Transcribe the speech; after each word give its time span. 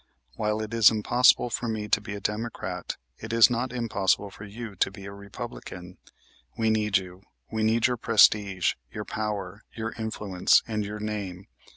While 0.35 0.63
it 0.63 0.73
is 0.73 0.89
impossible 0.89 1.51
for 1.51 1.67
me 1.67 1.87
to 1.89 2.01
be 2.01 2.15
a 2.15 2.19
Democrat 2.19 2.97
it 3.19 3.31
is 3.31 3.51
not 3.51 3.71
impossible 3.71 4.31
for 4.31 4.45
you 4.45 4.75
to 4.77 4.89
be 4.89 5.05
a 5.05 5.11
Republican. 5.11 5.99
We 6.57 6.71
need 6.71 6.97
you. 6.97 7.21
We 7.51 7.61
need 7.61 7.85
your 7.85 7.97
prestige, 7.97 8.73
your 8.91 9.05
power, 9.05 9.63
your 9.75 9.91
influence, 9.99 10.63
and 10.67 10.83
your 10.83 10.99
name. 10.99 11.45